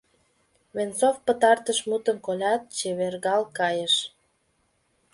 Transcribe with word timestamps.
Венцов 0.75 1.15
пытартыш 1.25 1.79
мутым 1.89 2.17
колят, 2.25 2.63
чевергал 2.77 3.43
кайыш. 3.57 3.95